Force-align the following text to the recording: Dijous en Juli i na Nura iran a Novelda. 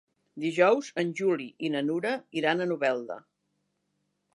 Dijous 0.43 0.89
en 1.01 1.11
Juli 1.21 1.47
i 1.69 1.73
na 1.75 1.85
Nura 1.91 2.17
iran 2.43 2.67
a 2.67 2.71
Novelda. 2.75 3.23